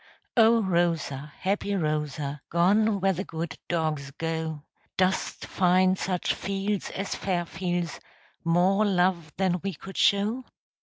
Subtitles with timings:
[0.35, 4.63] O Rosa, happy Rosa, Gone where the good dogs go,
[4.97, 7.99] Dost find such fields as "Fairfields,"
[8.43, 10.43] More love than we could show?